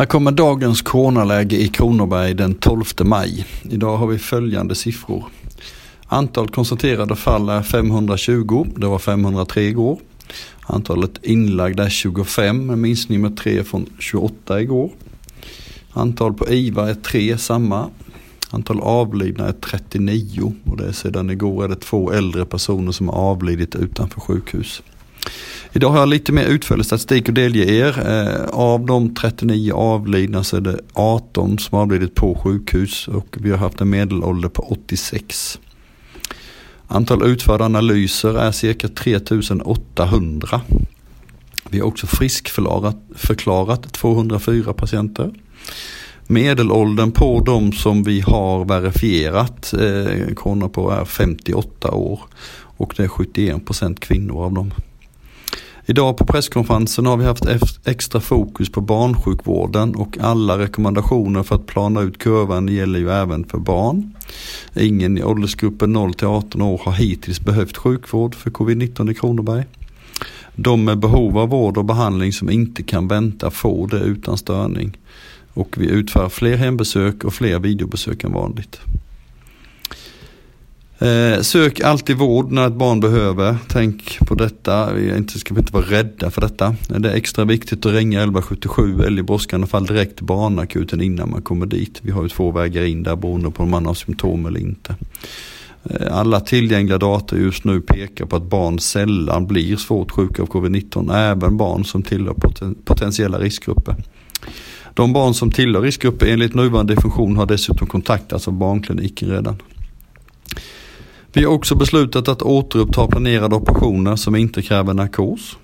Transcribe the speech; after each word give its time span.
Här 0.00 0.06
kommer 0.06 0.30
dagens 0.30 0.82
coronaläge 0.82 1.56
i 1.56 1.68
Kronoberg 1.68 2.34
den 2.34 2.54
12 2.54 2.84
maj. 3.00 3.46
Idag 3.62 3.96
har 3.96 4.06
vi 4.06 4.18
följande 4.18 4.74
siffror. 4.74 5.24
Antal 6.06 6.48
konstaterade 6.48 7.16
fall 7.16 7.48
är 7.48 7.62
520, 7.62 8.66
det 8.76 8.86
var 8.86 8.98
503 8.98 9.62
igår. 9.62 9.98
Antalet 10.60 11.24
inlagda 11.24 11.84
är 11.84 11.88
25, 11.88 12.70
en 12.70 12.80
minskning 12.80 13.20
med 13.20 13.36
3 13.36 13.64
från 13.64 13.86
28 13.98 14.60
igår. 14.60 14.90
Antal 15.92 16.34
på 16.34 16.48
IVA 16.48 16.90
är 16.90 16.94
3, 16.94 17.38
samma. 17.38 17.90
Antal 18.50 18.80
avlidna 18.80 19.48
är 19.48 19.52
39 19.52 20.54
och 20.64 20.76
det 20.76 20.88
är 20.88 20.92
sedan 20.92 21.30
igår 21.30 21.64
är 21.64 21.68
det 21.68 21.80
två 21.80 22.12
äldre 22.12 22.44
personer 22.44 22.92
som 22.92 23.08
har 23.08 23.16
avlidit 23.16 23.74
utanför 23.74 24.20
sjukhus. 24.20 24.82
Idag 25.72 25.90
har 25.90 25.98
jag 25.98 26.08
lite 26.08 26.32
mer 26.32 26.46
utförlig 26.46 26.86
statistik 26.86 27.28
att 27.28 27.34
delge 27.34 27.64
er. 27.64 28.08
Eh, 28.08 28.44
av 28.50 28.86
de 28.86 29.14
39 29.14 29.72
avlidna 29.72 30.44
så 30.44 30.56
är 30.56 30.60
det 30.60 30.80
18 30.92 31.58
som 31.58 31.76
har 31.76 31.82
avlidit 31.82 32.14
på 32.14 32.34
sjukhus 32.34 33.08
och 33.08 33.36
vi 33.40 33.50
har 33.50 33.58
haft 33.58 33.80
en 33.80 33.90
medelålder 33.90 34.48
på 34.48 34.62
86. 34.62 35.58
Antal 36.86 37.22
utförda 37.26 37.64
analyser 37.64 38.38
är 38.38 38.52
cirka 38.52 38.88
3800. 38.88 40.60
Vi 41.68 41.80
har 41.80 41.86
också 41.86 42.06
friskförklarat 42.06 43.92
204 43.92 44.72
patienter. 44.72 45.34
Medelåldern 46.26 47.12
på 47.12 47.42
de 47.46 47.72
som 47.72 48.02
vi 48.02 48.20
har 48.20 48.64
verifierat 48.64 49.72
eh, 49.72 50.68
på 50.68 50.90
är 50.90 51.04
58 51.04 51.90
år 51.90 52.20
och 52.76 52.94
det 52.96 53.02
är 53.02 53.08
71% 53.08 54.00
kvinnor 54.00 54.44
av 54.44 54.52
dem. 54.52 54.72
Idag 55.90 56.16
på 56.16 56.26
presskonferensen 56.26 57.06
har 57.06 57.16
vi 57.16 57.24
haft 57.24 57.44
extra 57.84 58.20
fokus 58.20 58.72
på 58.72 58.80
barnsjukvården 58.80 59.94
och 59.94 60.18
alla 60.20 60.58
rekommendationer 60.58 61.42
för 61.42 61.54
att 61.54 61.66
plana 61.66 62.00
ut 62.00 62.18
kurvan 62.18 62.68
gäller 62.68 62.98
ju 62.98 63.10
även 63.10 63.44
för 63.44 63.58
barn. 63.58 64.14
Ingen 64.74 65.18
i 65.18 65.22
åldersgruppen 65.22 65.92
0 65.92 66.14
till 66.14 66.26
18 66.26 66.62
år 66.62 66.80
har 66.84 66.92
hittills 66.92 67.40
behövt 67.40 67.76
sjukvård 67.76 68.34
för 68.34 68.50
covid-19 68.50 69.10
i 69.10 69.14
Kronoberg. 69.14 69.64
De 70.54 70.84
med 70.84 70.98
behov 70.98 71.38
av 71.38 71.48
vård 71.48 71.78
och 71.78 71.84
behandling 71.84 72.32
som 72.32 72.50
inte 72.50 72.82
kan 72.82 73.08
vänta 73.08 73.50
får 73.50 73.88
det 73.88 73.98
utan 73.98 74.38
störning. 74.38 74.98
Och 75.54 75.74
vi 75.78 75.86
utför 75.86 76.28
fler 76.28 76.56
hembesök 76.56 77.24
och 77.24 77.34
fler 77.34 77.58
videobesök 77.58 78.24
än 78.24 78.32
vanligt. 78.32 78.80
Eh, 81.00 81.40
sök 81.40 81.80
alltid 81.80 82.16
vård 82.16 82.52
när 82.52 82.66
ett 82.66 82.72
barn 82.72 83.00
behöver. 83.00 83.56
Tänk 83.68 84.18
på 84.18 84.34
detta. 84.34 84.92
Vi 84.92 85.16
inte, 85.16 85.38
ska 85.38 85.58
inte 85.58 85.72
vara 85.72 85.84
rädda 85.84 86.30
för 86.30 86.40
detta. 86.40 86.76
Det 86.88 87.10
är 87.10 87.14
extra 87.14 87.44
viktigt 87.44 87.86
att 87.86 87.92
ringa 87.92 88.18
1177 88.18 89.02
eller 89.02 89.20
i 89.20 89.22
brådskande 89.22 89.66
fall 89.66 89.86
direkt 89.86 90.16
till 90.16 90.24
barnakuten 90.24 91.00
innan 91.00 91.30
man 91.30 91.42
kommer 91.42 91.66
dit. 91.66 91.98
Vi 92.02 92.10
har 92.10 92.22
ju 92.22 92.28
två 92.28 92.50
vägar 92.50 92.84
in 92.84 93.02
där 93.02 93.16
beroende 93.16 93.50
på 93.50 93.62
om 93.62 93.70
man 93.70 93.86
har 93.86 93.94
symptom 93.94 94.46
eller 94.46 94.60
inte. 94.60 94.96
Eh, 95.84 96.16
alla 96.16 96.40
tillgängliga 96.40 96.98
data 96.98 97.36
just 97.36 97.64
nu 97.64 97.80
pekar 97.80 98.26
på 98.26 98.36
att 98.36 98.50
barn 98.50 98.78
sällan 98.78 99.46
blir 99.46 99.76
svårt 99.76 100.10
sjuka 100.10 100.42
av 100.42 100.48
covid-19. 100.48 101.14
Även 101.14 101.56
barn 101.56 101.84
som 101.84 102.02
tillhör 102.02 102.34
poten 102.34 102.74
potentiella 102.84 103.38
riskgrupper. 103.38 103.96
De 104.94 105.12
barn 105.12 105.34
som 105.34 105.50
tillhör 105.50 105.82
riskgrupper 105.82 106.26
enligt 106.26 106.54
nuvarande 106.54 106.94
definition 106.94 107.36
har 107.36 107.46
dessutom 107.46 107.86
kontaktats 107.86 108.48
av 108.48 108.54
barnkliniken 108.54 109.28
redan. 109.28 109.56
Vi 111.32 111.44
har 111.44 111.52
också 111.52 111.74
beslutat 111.74 112.28
att 112.28 112.42
återuppta 112.42 113.06
planerade 113.06 113.56
operationer 113.56 114.16
som 114.16 114.36
inte 114.36 114.62
kräver 114.62 114.94
narkos. 114.94 115.56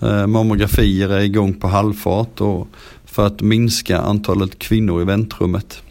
Eh, 0.00 0.26
mammografier 0.26 1.08
är 1.08 1.20
igång 1.20 1.54
på 1.54 1.68
halvfart 1.68 2.40
och 2.40 2.68
för 3.04 3.26
att 3.26 3.40
minska 3.40 3.98
antalet 3.98 4.58
kvinnor 4.58 5.02
i 5.02 5.04
väntrummet. 5.04 5.82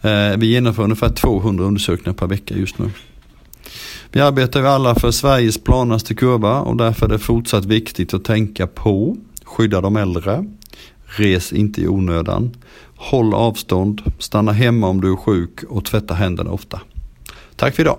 Eh, 0.00 0.36
vi 0.38 0.46
genomför 0.46 0.82
ungefär 0.82 1.08
200 1.08 1.64
undersökningar 1.64 2.12
per 2.12 2.26
vecka 2.26 2.56
just 2.56 2.78
nu. 2.78 2.90
Vi 4.12 4.20
arbetar 4.20 4.60
ju 4.60 4.66
alla 4.66 4.94
för 4.94 5.10
Sveriges 5.10 5.58
planaste 5.58 6.14
kurva 6.14 6.60
och 6.60 6.76
därför 6.76 7.06
är 7.06 7.10
det 7.10 7.18
fortsatt 7.18 7.64
viktigt 7.64 8.14
att 8.14 8.24
tänka 8.24 8.66
på 8.66 9.16
skydda 9.44 9.80
de 9.80 9.96
äldre, 9.96 10.44
res 11.06 11.52
inte 11.52 11.80
i 11.80 11.88
onödan, 11.88 12.50
håll 12.96 13.34
avstånd, 13.34 14.02
stanna 14.18 14.52
hemma 14.52 14.88
om 14.88 15.00
du 15.00 15.12
är 15.12 15.16
sjuk 15.16 15.62
och 15.68 15.84
tvätta 15.84 16.14
händerna 16.14 16.50
ofta. 16.50 16.80
Tack 17.62 17.74
för 17.74 17.82
idag. 17.82 17.98